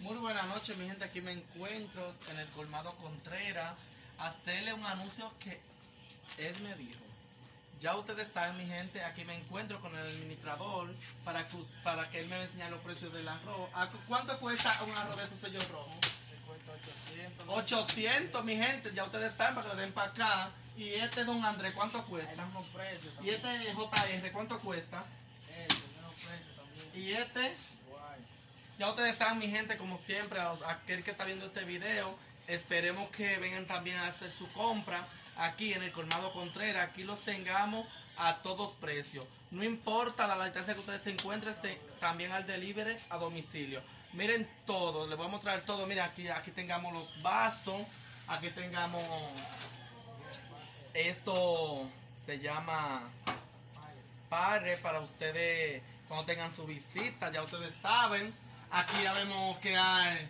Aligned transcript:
Muy 0.00 0.16
buenas 0.18 0.46
noches, 0.46 0.76
mi 0.76 0.86
gente. 0.86 1.04
Aquí 1.04 1.20
me 1.20 1.32
encuentro 1.32 2.12
en 2.30 2.38
el 2.38 2.46
colmado 2.50 2.92
Contreras. 2.96 3.74
Hacerle 4.18 4.72
un 4.72 4.84
anuncio 4.84 5.32
que 5.40 5.60
él 6.38 6.54
me 6.62 6.74
dijo. 6.76 7.00
Ya 7.80 7.94
ustedes 7.96 8.28
saben, 8.32 8.56
mi 8.56 8.66
gente, 8.66 9.04
aquí 9.04 9.24
me 9.24 9.34
encuentro 9.36 9.80
con 9.80 9.94
el 9.94 10.02
administrador 10.02 10.94
para 11.24 11.46
que, 11.46 11.56
para 11.84 12.08
que 12.10 12.20
él 12.20 12.26
me 12.28 12.42
enseñe 12.42 12.70
los 12.70 12.80
precios 12.80 13.12
del 13.12 13.28
arroz. 13.28 13.68
¿A 13.74 13.86
cu- 13.88 13.98
¿Cuánto 14.08 14.38
cuesta 14.40 14.82
un 14.84 14.92
arroz 14.96 15.16
de 15.18 15.24
esos 15.24 15.40
sellos 15.40 15.68
rojos? 15.68 15.94
800, 17.48 18.44
mi 18.44 18.56
gente, 18.56 18.92
ya 18.94 19.04
ustedes 19.04 19.34
saben 19.36 19.54
para 19.56 19.68
que 19.70 19.74
le 19.76 19.82
den 19.82 19.92
para 19.92 20.10
acá. 20.10 20.50
Y 20.78 20.88
este 20.94 21.24
Don 21.24 21.44
Andrés, 21.44 21.72
¿cuánto 21.74 22.02
cuesta? 22.06 22.32
Y 23.22 23.30
este 23.30 23.74
JR, 23.74 24.32
¿cuánto 24.32 24.60
cuesta? 24.60 25.04
Y 26.98 27.12
este, 27.12 27.54
ya 28.78 28.88
ustedes 28.90 29.16
saben, 29.16 29.38
mi 29.38 29.48
gente, 29.48 29.76
como 29.78 29.98
siempre, 30.06 30.38
a 30.40 30.52
aquel 30.68 31.02
que 31.04 31.10
está 31.10 31.24
viendo 31.24 31.46
este 31.46 31.64
video, 31.64 32.16
esperemos 32.46 33.08
que 33.10 33.36
vengan 33.38 33.66
también 33.66 33.96
a 33.98 34.08
hacer 34.08 34.30
su 34.30 34.50
compra 34.52 35.06
aquí 35.36 35.72
en 35.72 35.82
el 35.82 35.92
Colmado 35.92 36.32
Contreras. 36.32 36.88
Aquí 36.88 37.02
los 37.04 37.20
tengamos 37.22 37.86
a 38.18 38.36
todos 38.42 38.72
precios. 38.76 39.26
No 39.50 39.62
importa 39.64 40.26
la 40.36 40.44
distancia 40.44 40.74
que 40.74 40.80
ustedes 40.80 41.02
se 41.02 41.10
encuentren, 41.10 41.54
este- 41.54 41.80
también 42.00 42.32
al 42.32 42.46
delivery 42.46 42.96
a 43.10 43.16
domicilio. 43.16 43.82
Miren 44.12 44.48
todo, 44.66 45.06
les 45.06 45.16
voy 45.16 45.26
a 45.26 45.30
mostrar 45.30 45.60
todo. 45.62 45.86
Miren, 45.86 46.04
aquí, 46.04 46.28
aquí 46.28 46.50
tengamos 46.50 46.92
los 46.92 47.22
vasos, 47.22 47.82
aquí 48.28 48.50
tengamos 48.50 49.02
esto, 50.94 51.88
se 52.24 52.38
llama 52.38 53.02
padre 54.28 54.76
para 54.78 55.00
ustedes 55.00 55.82
cuando 56.08 56.26
tengan 56.26 56.54
su 56.54 56.64
visita, 56.66 57.30
ya 57.32 57.42
ustedes 57.42 57.72
saben. 57.82 58.34
Aquí 58.70 59.02
ya 59.02 59.12
vemos 59.12 59.58
que 59.58 59.76
hay 59.76 60.28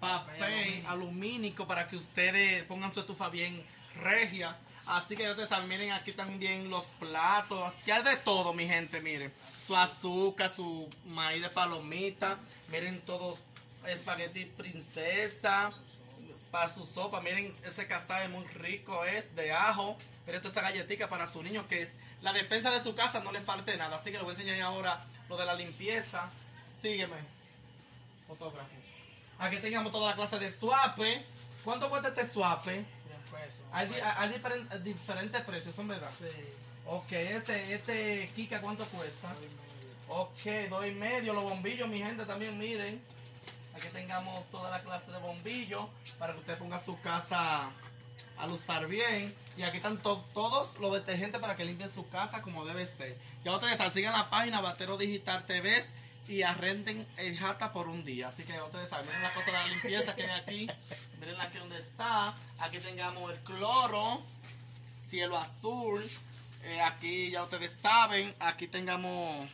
papel 0.00 0.84
alumínico 0.86 1.66
para 1.66 1.88
que 1.88 1.96
ustedes 1.96 2.64
pongan 2.64 2.92
su 2.92 3.00
estufa 3.00 3.28
bien 3.28 3.62
regia. 3.96 4.56
Así 4.86 5.16
que 5.16 5.22
ya 5.22 5.30
ustedes 5.30 5.48
saben, 5.48 5.68
miren 5.68 5.92
aquí 5.92 6.12
también 6.12 6.68
los 6.68 6.84
platos, 6.98 7.72
hay 7.86 8.02
de 8.02 8.16
todo 8.16 8.52
mi 8.52 8.66
gente, 8.66 9.00
miren. 9.00 9.32
Su 9.66 9.76
azúcar, 9.76 10.50
su 10.50 10.88
maíz 11.06 11.42
de 11.42 11.48
palomita, 11.48 12.38
miren 12.68 13.00
todos 13.02 13.38
espagueti 13.86 14.46
princesa, 14.46 15.72
para 16.50 16.68
su 16.68 16.84
sopa. 16.84 17.20
Miren, 17.20 17.54
ese 17.64 17.86
cazabe 17.86 18.28
muy 18.28 18.44
rico 18.48 19.04
es 19.04 19.34
de 19.36 19.52
ajo. 19.52 19.96
Miren 20.26 20.40
toda 20.40 20.52
esa 20.52 20.62
galletita 20.62 21.08
para 21.08 21.26
su 21.26 21.42
niño 21.42 21.66
que 21.68 21.82
es 21.82 21.92
la 22.22 22.32
despensa 22.32 22.70
de 22.70 22.80
su 22.80 22.94
casa, 22.94 23.20
no 23.20 23.32
le 23.32 23.40
falte 23.40 23.76
nada. 23.76 23.96
Así 23.96 24.10
que 24.10 24.18
le 24.18 24.24
voy 24.24 24.34
a 24.34 24.38
enseñar 24.38 24.60
ahora 24.60 25.04
lo 25.28 25.36
de 25.36 25.46
la 25.46 25.54
limpieza. 25.54 26.28
Sígueme, 26.82 27.16
fotógrafo. 28.30 28.68
Aquí 29.38 29.56
tengamos 29.58 29.90
toda 29.92 30.10
la 30.10 30.16
clase 30.16 30.38
de 30.38 30.52
suape. 30.58 31.24
¿Cuánto 31.64 31.88
cuesta 31.90 32.08
este 32.08 32.28
suape? 32.28 32.84
Hay, 33.72 33.88
di- 33.88 33.94
hay 34.02 34.28
diferen- 34.30 34.82
diferentes 34.82 35.40
precios, 35.42 35.74
¿son 35.74 35.88
verdad? 35.88 36.10
Ok, 36.86 37.12
este, 37.12 37.74
este 37.74 38.30
Kika, 38.34 38.60
¿cuánto 38.60 38.84
cuesta? 38.86 39.28
Ok, 40.08 40.68
dos 40.68 40.86
y 40.86 40.90
medio. 40.92 41.32
Los 41.34 41.44
bombillos, 41.44 41.88
mi 41.88 41.98
gente, 41.98 42.24
también 42.26 42.58
miren. 42.58 43.02
Aquí 43.74 43.88
tengamos 43.92 44.48
toda 44.50 44.70
la 44.70 44.80
clase 44.82 45.10
de 45.10 45.18
bombillos 45.18 45.86
para 46.18 46.32
que 46.32 46.40
usted 46.40 46.58
ponga 46.58 46.82
su 46.84 47.00
casa 47.00 47.70
al 48.38 48.50
usar 48.50 48.86
bien. 48.86 49.34
Y 49.56 49.62
aquí 49.62 49.76
están 49.78 49.98
to- 49.98 50.24
todos 50.34 50.76
los 50.78 50.92
detergentes 50.92 51.40
para 51.40 51.54
que 51.56 51.64
limpien 51.64 51.90
su 51.90 52.08
casa 52.08 52.42
como 52.42 52.64
debe 52.64 52.86
ser. 52.86 53.16
Ya 53.44 53.52
ustedes 53.54 53.92
sigan 53.92 54.12
la 54.12 54.28
página 54.28 54.60
Batero 54.60 54.96
Digital 54.96 55.46
TV 55.46 55.84
y 56.30 56.44
arrenden 56.44 57.04
el 57.16 57.36
jata 57.36 57.72
por 57.72 57.88
un 57.88 58.04
día. 58.04 58.28
Así 58.28 58.44
que 58.44 58.52
ustedes 58.62 58.88
saben, 58.88 59.04
miren 59.06 59.22
la 59.22 59.34
cosa 59.34 59.46
de 59.46 59.52
la 59.52 59.66
limpieza 59.66 60.14
que 60.14 60.22
hay 60.22 60.40
aquí. 60.40 60.70
Miren 61.18 61.40
aquí 61.40 61.58
donde 61.58 61.80
está. 61.80 62.36
Aquí 62.60 62.78
tengamos 62.78 63.32
el 63.32 63.38
cloro, 63.40 64.22
cielo 65.08 65.36
azul. 65.36 66.08
Eh, 66.62 66.80
aquí 66.82 67.32
ya 67.32 67.42
ustedes 67.42 67.76
saben, 67.82 68.32
aquí 68.38 68.68
tengamos 68.68 69.48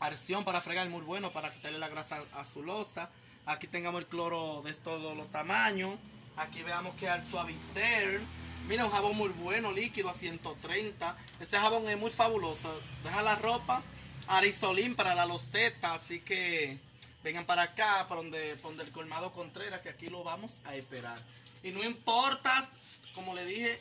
arción 0.00 0.44
para 0.44 0.60
fregar 0.60 0.88
muy 0.88 1.02
bueno 1.02 1.32
para 1.32 1.52
quitarle 1.54 1.78
la 1.78 1.88
grasa 1.88 2.24
a 2.34 2.44
su 2.44 2.64
losa. 2.64 3.08
Aquí 3.46 3.68
tengamos 3.68 4.00
el 4.00 4.08
cloro 4.08 4.62
de 4.62 4.74
todos 4.74 5.16
los 5.16 5.30
tamaños. 5.30 5.94
Aquí 6.36 6.64
veamos 6.64 6.96
que 6.96 7.06
el 7.06 7.22
suavitel. 7.22 8.20
Mira 8.66 8.84
un 8.84 8.90
jabón 8.90 9.16
muy 9.16 9.28
bueno, 9.28 9.70
líquido 9.70 10.10
a 10.10 10.14
130. 10.14 11.16
Este 11.38 11.56
jabón 11.56 11.88
es 11.88 11.96
muy 11.96 12.10
fabuloso. 12.10 12.80
Deja 13.04 13.22
la 13.22 13.36
ropa. 13.36 13.80
Arizolín 14.26 14.94
para 14.94 15.14
la 15.14 15.26
loseta. 15.26 15.94
Así 15.94 16.20
que 16.20 16.78
vengan 17.22 17.46
para 17.46 17.62
acá, 17.62 18.06
para 18.08 18.20
donde, 18.20 18.56
para 18.56 18.68
donde 18.68 18.84
el 18.84 18.92
colmado 18.92 19.32
Contreras, 19.32 19.80
que 19.80 19.88
aquí 19.88 20.08
lo 20.08 20.24
vamos 20.24 20.60
a 20.64 20.74
esperar. 20.74 21.18
Y 21.62 21.70
no 21.70 21.82
importa, 21.82 22.68
como 23.14 23.34
le 23.34 23.46
dije, 23.46 23.80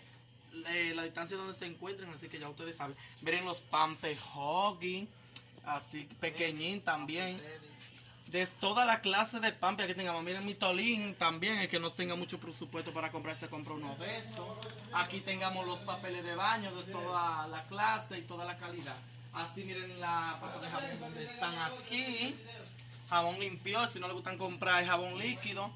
la 0.95 1.03
distancia 1.03 1.35
donde 1.35 1.53
se 1.53 1.65
encuentren, 1.65 2.09
así 2.11 2.29
que 2.29 2.39
ya 2.39 2.49
ustedes 2.49 2.77
saben. 2.77 2.95
Miren 3.21 3.43
los 3.45 3.57
Pampe 3.57 4.17
Hoggy, 4.33 5.07
así 5.65 6.07
pequeñín 6.19 6.81
también. 6.81 7.41
De 8.27 8.47
toda 8.47 8.85
la 8.85 9.01
clase 9.01 9.39
de 9.39 9.51
pampe 9.51 9.85
que 9.85 9.93
tengamos. 9.93 10.23
Miren 10.23 10.43
mi 10.45 10.55
tolín 10.55 11.13
también, 11.15 11.59
el 11.59 11.69
que 11.69 11.77
no 11.77 11.91
tenga 11.91 12.15
mucho 12.15 12.39
presupuesto 12.39 12.91
para 12.91 13.11
comprarse, 13.11 13.47
compra 13.47 13.75
uno 13.75 13.95
de 13.97 14.17
estos. 14.17 14.47
Aquí 14.93 15.19
tengamos 15.19 15.67
los 15.67 15.79
papeles 15.79 16.23
de 16.23 16.33
baño 16.33 16.73
de 16.73 16.91
toda 16.91 17.45
la 17.47 17.67
clase 17.67 18.17
y 18.17 18.21
toda 18.21 18.45
la 18.45 18.57
calidad. 18.57 18.97
Así 19.33 19.63
miren 19.63 19.99
la 19.99 20.37
pasta 20.39 20.59
de 20.59 20.67
jabón 20.69 20.99
donde 20.99 21.23
están 21.23 21.53
aquí. 21.59 22.35
Jabón 23.09 23.39
limpio, 23.39 23.85
si 23.87 23.99
no 23.99 24.07
le 24.07 24.13
gustan 24.13 24.37
comprar 24.37 24.85
jabón 24.85 25.17
líquido. 25.17 25.71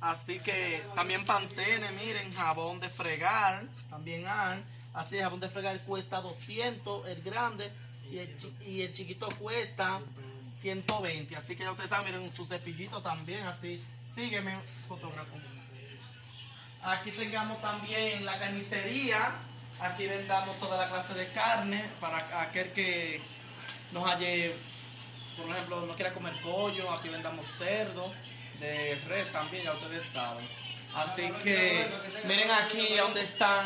Así 0.00 0.38
que 0.40 0.82
también 0.94 1.24
Pantene, 1.24 1.90
miren, 1.92 2.32
jabón 2.32 2.80
de 2.80 2.88
fregar, 2.88 3.62
también 3.90 4.24
hay. 4.26 4.62
Así 4.94 5.16
el 5.16 5.22
jabón 5.22 5.40
de 5.40 5.48
fregar 5.48 5.78
cuesta 5.84 6.20
200, 6.20 7.06
el 7.08 7.22
grande, 7.22 7.70
y 8.10 8.18
el, 8.18 8.36
y 8.66 8.82
el 8.82 8.92
chiquito 8.92 9.28
cuesta 9.38 10.00
120. 10.60 11.36
Así 11.36 11.54
que 11.54 11.64
ya 11.64 11.70
ustedes 11.70 11.90
saben, 11.90 12.12
miren 12.12 12.34
su 12.34 12.44
cepillito 12.44 13.02
también, 13.02 13.46
así. 13.46 13.82
Sígueme, 14.14 14.58
fotógrafo. 14.88 15.36
Aquí 16.82 17.10
tengamos 17.10 17.60
también 17.60 18.24
la 18.24 18.38
carnicería. 18.38 19.32
Aquí 19.82 20.06
vendamos 20.06 20.58
toda 20.60 20.76
la 20.76 20.88
clase 20.88 21.14
de 21.14 21.26
carne 21.32 21.82
para 22.00 22.18
aquel 22.42 22.70
que 22.72 23.20
nos 23.92 24.04
halle 24.08 24.54
por 25.36 25.48
ejemplo, 25.48 25.86
no 25.86 25.94
quiera 25.94 26.12
comer 26.12 26.34
pollo, 26.42 26.92
aquí 26.92 27.08
vendamos 27.08 27.46
cerdo, 27.56 28.12
de 28.58 28.94
red 29.08 29.32
también, 29.32 29.64
ya 29.64 29.72
ustedes 29.72 30.02
saben. 30.12 30.46
Así 30.94 31.30
que 31.42 31.88
miren 32.26 32.50
aquí 32.50 32.94
donde 32.96 33.22
están 33.22 33.64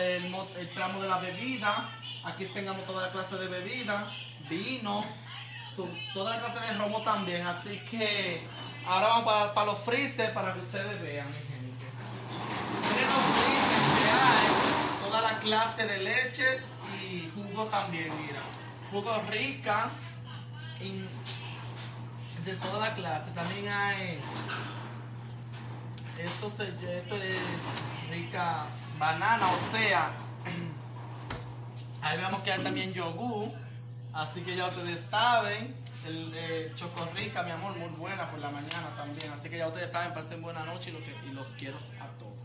el, 0.00 0.30
mo- 0.30 0.48
el 0.56 0.72
tramo 0.72 1.02
de 1.02 1.08
la 1.08 1.18
bebida. 1.18 1.90
Aquí 2.24 2.46
tengamos 2.46 2.86
toda 2.86 3.06
la 3.06 3.12
clase 3.12 3.34
de 3.36 3.48
bebida, 3.48 4.10
vino, 4.48 5.04
toda 6.14 6.36
la 6.36 6.40
clase 6.40 6.72
de 6.72 6.78
romo 6.78 7.02
también. 7.02 7.46
Así 7.46 7.78
que 7.90 8.40
ahora 8.86 9.08
vamos 9.08 9.52
para, 9.52 9.66
los 9.66 9.80
freezer 9.80 10.32
para 10.32 10.54
que 10.54 10.60
ustedes 10.60 11.02
vean, 11.02 11.28
clase 15.48 15.86
de 15.86 15.98
leches 16.00 16.60
y 17.10 17.30
jugo 17.34 17.64
también, 17.66 18.10
mira. 18.20 18.40
Jugo 18.90 19.12
rica 19.30 19.88
de 22.44 22.54
toda 22.54 22.78
la 22.88 22.94
clase. 22.94 23.30
También 23.32 23.68
hay 23.68 24.20
esto, 26.18 26.52
se- 26.56 26.98
esto 26.98 27.16
es 27.16 27.38
rica 28.10 28.64
banana, 28.98 29.46
o 29.46 29.76
sea, 29.76 30.10
ahí 32.02 32.16
vemos 32.18 32.40
que 32.40 32.52
hay 32.52 32.62
también 32.62 32.92
yogur, 32.92 33.48
así 34.14 34.40
que 34.42 34.56
ya 34.56 34.66
ustedes 34.66 35.00
saben, 35.10 35.74
el 36.06 36.32
de 36.32 36.72
chocorrica, 36.74 37.42
mi 37.44 37.52
amor, 37.52 37.76
muy 37.76 37.88
buena 37.90 38.28
por 38.30 38.40
la 38.40 38.50
mañana 38.50 38.88
también, 38.96 39.32
así 39.32 39.48
que 39.48 39.58
ya 39.58 39.68
ustedes 39.68 39.90
saben, 39.92 40.12
pasen 40.12 40.42
buena 40.42 40.64
noche 40.64 40.92
y 41.28 41.32
los 41.32 41.46
quiero 41.58 41.76
a 42.00 42.06
todos. 42.18 42.37